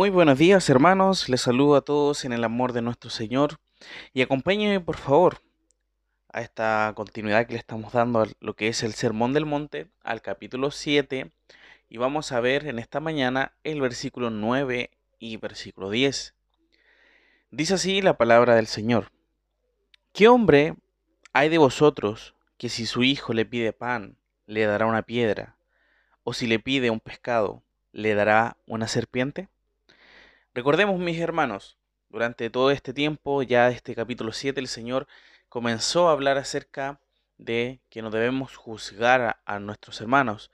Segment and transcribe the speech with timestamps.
[0.00, 3.60] Muy buenos días hermanos, les saludo a todos en el amor de nuestro Señor
[4.14, 5.42] y acompáñenme por favor
[6.32, 9.90] a esta continuidad que le estamos dando a lo que es el Sermón del Monte,
[10.02, 11.30] al capítulo 7
[11.90, 16.34] y vamos a ver en esta mañana el versículo 9 y versículo 10.
[17.50, 19.12] Dice así la palabra del Señor.
[20.14, 20.76] ¿Qué hombre
[21.34, 25.58] hay de vosotros que si su hijo le pide pan, le dará una piedra?
[26.22, 27.62] ¿O si le pide un pescado,
[27.92, 29.50] le dará una serpiente?
[30.52, 31.78] Recordemos, mis hermanos,
[32.08, 35.06] durante todo este tiempo, ya este capítulo 7, el Señor
[35.48, 36.98] comenzó a hablar acerca
[37.38, 40.50] de que no debemos juzgar a, nuestros hermanos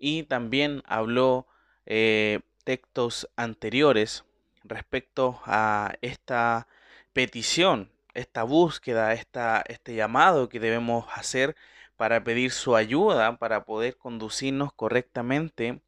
[0.00, 1.46] y también habló
[1.86, 4.24] eh, textos anteriores
[4.64, 6.66] respecto a esta
[7.12, 11.54] petición, esta búsqueda, esta, este llamado que debemos hacer
[11.96, 15.80] para pedir su ayuda, para poder conducirnos correctamente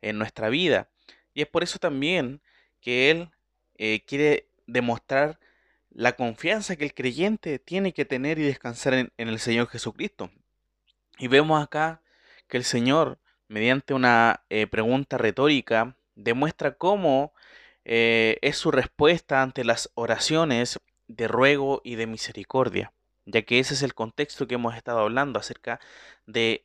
[0.00, 0.88] en nuestra vida.
[1.34, 2.40] Y es por eso también
[2.80, 3.30] que Él
[3.76, 5.38] eh, quiere demostrar
[5.90, 10.30] la confianza que el creyente tiene que tener y descansar en, el Señor Jesucristo.
[11.18, 12.02] Y vemos acá
[12.48, 17.32] que el Señor, mediante una eh, pregunta retórica, demuestra cómo
[17.84, 20.78] eh, es su respuesta ante las oraciones
[21.08, 22.92] de ruego y de misericordia,
[23.26, 25.80] ya que ese es el contexto que hemos estado hablando acerca
[26.26, 26.64] de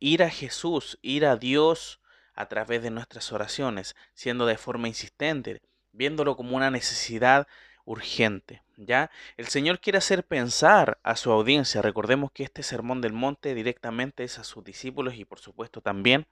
[0.00, 2.00] ir a Jesús, ir a Dios
[2.34, 7.46] a través de nuestras oraciones, siendo de forma insistente, viéndolo como una necesidad
[7.84, 8.62] urgente.
[8.76, 9.10] ¿Ya?
[9.36, 11.80] El Señor quiere hacer pensar a su audiencia.
[11.80, 16.26] Recordemos que este sermón del monte directamente es a sus discípulos y por supuesto también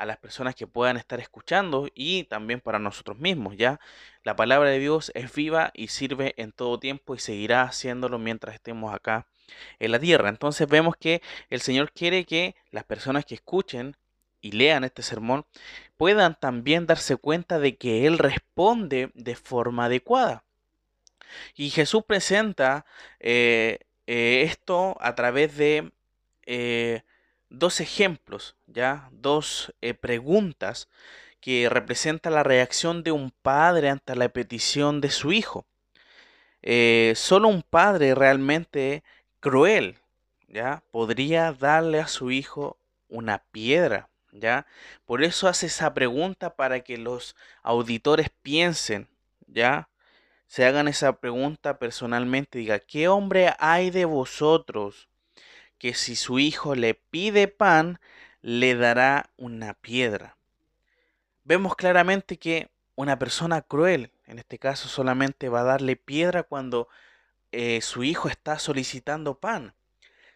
[0.00, 3.80] a las personas que puedan estar escuchando y también para nosotros mismos, ¿ya?
[4.24, 8.54] La palabra de Dios es viva y sirve en todo tiempo y seguirá haciéndolo mientras
[8.54, 9.26] estemos acá
[9.78, 10.30] en la tierra.
[10.30, 13.94] Entonces vemos que el Señor quiere que las personas que escuchen
[14.40, 15.44] y lean este sermón
[15.96, 20.44] puedan también darse cuenta de que Él responde de forma adecuada.
[21.54, 22.86] Y Jesús presenta
[23.20, 25.92] eh, eh, esto a través de
[26.46, 27.02] eh,
[27.48, 30.88] dos ejemplos, ya dos preguntas
[31.40, 35.64] que representan la reacción de un padre ante la petición de su hijo.
[37.14, 39.02] solo un padre realmente
[39.40, 39.96] cruel,
[40.48, 42.76] ya podría darle a su hijo
[43.08, 44.66] una piedra ¿ya?
[45.04, 49.08] Por eso hace esa pregunta para que los auditores piensen,
[49.46, 49.88] ¿ya?
[50.46, 55.08] Se hagan esa pregunta personalmente, diga, ¿qué hombre hay de vosotros
[55.78, 58.00] que si su hijo le pide pan,
[58.42, 60.36] le dará una piedra?
[61.44, 66.88] Vemos claramente que una persona cruel, en este caso solamente va a darle piedra cuando
[67.52, 69.74] eh, su hijo está solicitando pan.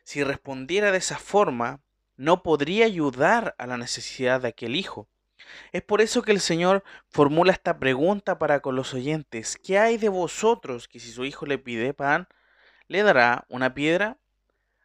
[0.02, 1.80] Si respondiera de esa forma,
[2.16, 5.08] no podría ayudar a la necesidad de aquel hijo.
[5.72, 9.58] Es por eso que el Señor formula esta pregunta para con los oyentes.
[9.62, 12.28] ¿Qué hay de vosotros que si su hijo le pide pan,
[12.88, 14.18] le dará una piedra?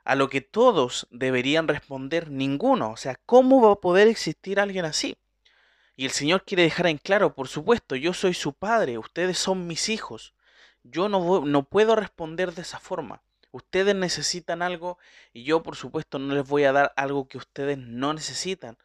[0.03, 2.91] A lo que todos deberían responder ninguno.
[2.91, 5.17] O sea, ¿cómo va a poder existir alguien así?
[5.95, 9.67] Y el Señor quiere dejar en claro, por supuesto, yo soy su padre, ustedes son
[9.67, 10.33] mis hijos.
[10.83, 13.21] Yo no, no puedo responder de esa forma.
[13.51, 14.97] Ustedes necesitan algo
[15.33, 18.77] y yo por supuesto no les voy a dar algo que ustedes no necesitan.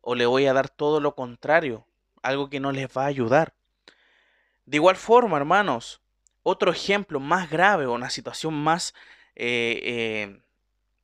[0.00, 1.86] O les voy a dar todo lo contrario,
[2.22, 3.54] algo que no les va a ayudar.
[4.66, 6.00] De igual forma, hermanos,
[6.42, 8.94] otro ejemplo más grave o una situación más
[9.34, 10.40] eh, eh,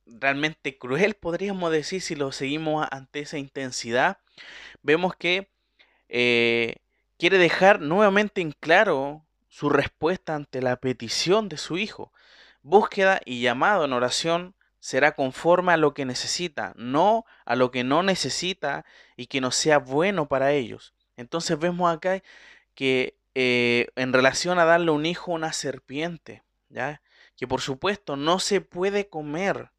[0.05, 4.17] realmente cruel, podríamos decir, si lo seguimos ante esa intensidad,
[4.81, 5.49] vemos que
[6.09, 6.77] eh,
[7.17, 12.11] quiere dejar nuevamente en claro su respuesta ante la petición de su hijo
[12.61, 17.83] búsqueda y llamado en oración será conforme a lo que necesita, no a lo que
[17.83, 18.85] no necesita
[19.17, 20.93] y que no sea bueno para ellos.
[21.17, 22.21] Entonces vemos acá
[22.75, 27.01] que eh, en relación a darle un hijo una serpiente, ¿ya?
[27.35, 29.71] que por supuesto no se puede comer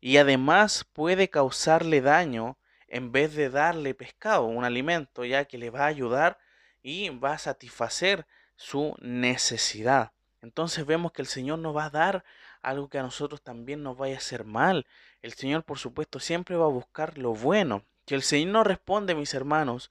[0.00, 5.70] y además puede causarle daño en vez de darle pescado, un alimento ya que le
[5.70, 6.38] va a ayudar
[6.82, 8.26] y va a satisfacer
[8.56, 10.12] su necesidad.
[10.42, 12.24] Entonces vemos que el Señor nos va a dar
[12.62, 14.86] algo que a nosotros también nos vaya a hacer mal.
[15.22, 17.82] El Señor, por supuesto, siempre va a buscar lo bueno.
[18.06, 19.90] Que el Señor no responde, mis hermanos,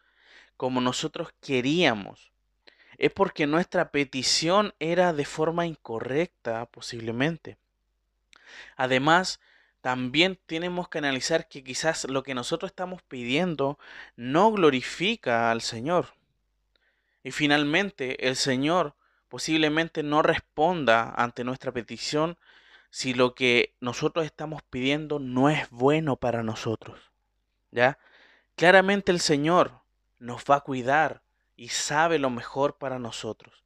[0.56, 2.32] como nosotros queríamos.
[2.98, 7.58] Es porque nuestra petición era de forma incorrecta, posiblemente.
[8.76, 9.40] Además,
[9.82, 13.78] también tenemos que analizar que quizás lo que nosotros estamos pidiendo
[14.16, 16.14] no glorifica al Señor.
[17.24, 18.96] Y finalmente, el Señor
[19.30, 22.38] posiblemente no responda ante nuestra petición
[22.90, 27.00] si lo que nosotros estamos pidiendo no es bueno para nosotros.
[27.72, 28.00] ¿Ya?
[28.56, 29.82] Claramente el Señor
[30.20, 31.22] nos va a cuidar
[31.56, 33.64] y sabe lo mejor para nosotros.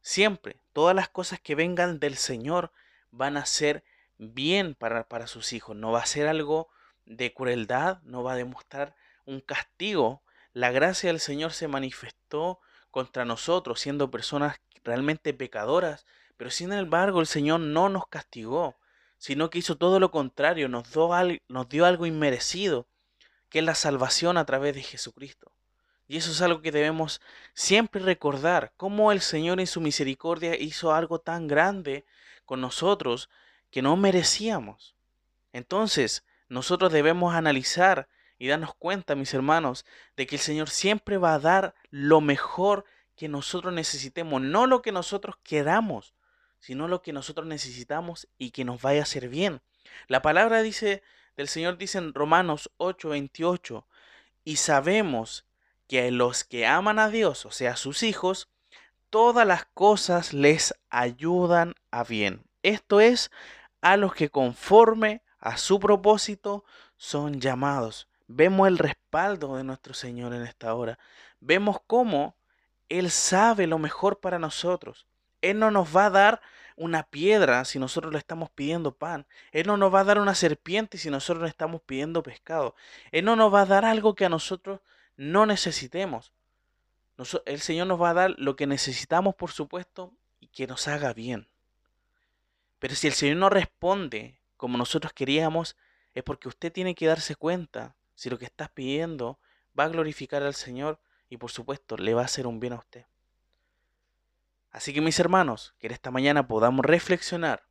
[0.00, 2.72] Siempre, todas las cosas que vengan del Señor
[3.10, 3.84] van a ser
[4.18, 5.76] bien para, para sus hijos.
[5.76, 6.68] No va a ser algo
[7.06, 10.22] de crueldad, no va a demostrar un castigo.
[10.52, 12.60] La gracia del Señor se manifestó
[12.90, 18.76] contra nosotros, siendo personas realmente pecadoras, pero sin embargo el Señor no nos castigó,
[19.18, 20.88] sino que hizo todo lo contrario, nos,
[21.48, 22.86] nos dio algo inmerecido,
[23.48, 25.52] que es la salvación a través de Jesucristo.
[26.06, 27.20] Y eso es algo que debemos
[27.52, 32.06] siempre recordar, cómo el Señor en su misericordia hizo algo tan grande
[32.46, 33.28] con nosotros
[33.70, 34.94] que no merecíamos.
[35.52, 38.08] Entonces, nosotros debemos analizar
[38.38, 39.84] y darnos cuenta, mis hermanos,
[40.16, 42.84] de que el Señor siempre va a dar lo mejor
[43.18, 46.14] que nosotros necesitemos, no lo que nosotros queramos,
[46.60, 49.60] sino lo que nosotros necesitamos y que nos vaya a hacer bien.
[50.06, 51.02] La palabra dice
[51.36, 53.86] del Señor dice en Romanos 8:28,
[54.44, 55.46] y sabemos
[55.86, 58.48] que a los que aman a Dios, o sea, a sus hijos,
[59.10, 62.44] todas las cosas les ayudan a bien.
[62.62, 63.30] Esto es
[63.80, 66.64] a los que conforme a su propósito
[66.96, 68.08] son llamados.
[68.26, 70.98] Vemos el respaldo de nuestro Señor en esta hora.
[71.40, 72.37] Vemos cómo
[72.88, 75.06] Él sabe lo mejor para nosotros.
[75.42, 76.40] Él no nos va a dar
[76.76, 79.26] una piedra si nosotros le estamos pidiendo pan.
[79.52, 82.74] Él no nos va a dar una serpiente si nosotros le estamos pidiendo pescado.
[83.10, 84.80] Él no nos va a dar algo que a nosotros
[85.16, 86.32] no necesitemos.
[87.46, 91.12] el Señor nos va a dar lo que necesitamos, por supuesto, y que nos haga
[91.12, 91.48] bien.
[92.78, 95.76] Pero si el Señor no responde como nosotros queríamos,
[96.14, 99.38] es porque usted tiene que darse cuenta si lo que estás pidiendo
[99.78, 102.78] va a glorificar al Señor y por supuesto le va a hacer un bien a
[102.78, 103.04] usted.
[104.70, 107.64] Así que mis hermanos, que en esta mañana podamos reflexionar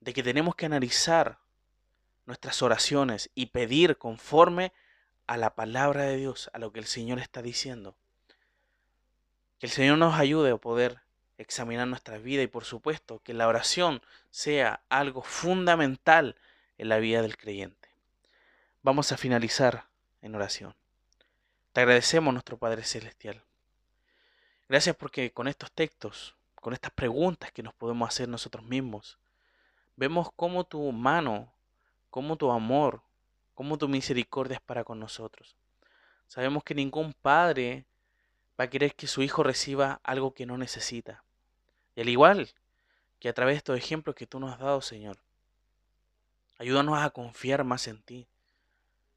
[0.00, 1.38] de que tenemos que analizar
[2.26, 4.72] nuestras oraciones y pedir conforme
[5.26, 7.96] a la palabra de Dios, a lo que el Señor está diciendo.
[9.58, 11.00] Que el Señor nos ayude a poder
[11.36, 16.36] examinar nuestra vida y por supuesto que la oración sea algo fundamental
[16.78, 17.88] en la vida del creyente.
[18.82, 19.86] Vamos a finalizar
[20.22, 20.74] en oración.
[21.78, 23.40] Te agradecemos nuestro Padre Celestial
[24.68, 29.16] Gracias porque con estos textos, con estas preguntas que nos podemos hacer nosotros mismos,
[29.94, 31.52] vemos cómo tu mano,
[32.10, 33.02] cómo tu amor,
[33.54, 35.56] cómo tu misericordia es para con nosotros.
[36.26, 37.84] Sabemos que ningún padre
[38.58, 41.22] va a querer que su hijo reciba algo que no necesita.
[41.94, 42.48] Y al igual
[43.20, 45.16] que a través de estos ejemplos que tú nos has dado, Señor,
[46.58, 48.26] ayúdanos a confiar más en ti.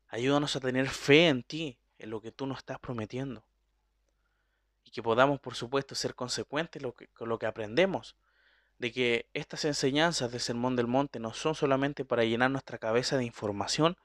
[0.10, 3.44] Ayúdanos a tener fe en ti, en lo que tú nos estás prometiendo.
[4.84, 6.82] Y que podamos, por supuesto, ser consecuentes
[7.14, 8.16] con lo que aprendemos,
[8.80, 13.18] de que estas enseñanzas del Sermón del Monte no son solamente para llenar nuestra cabeza
[13.18, 13.96] de información,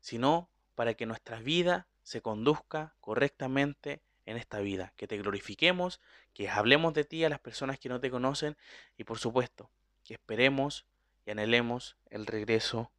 [0.00, 6.00] sino para que nuestra vida se conduzca correctamente en esta vida, que te glorifiquemos,
[6.34, 8.56] que hablemos de ti a las personas que no te conocen
[8.98, 9.70] y por supuesto
[10.04, 10.84] que esperemos
[11.24, 12.90] y anhelemos el regreso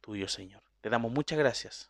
[0.00, 0.62] tuyo, Señor.
[0.82, 1.89] Te damos muchas gracias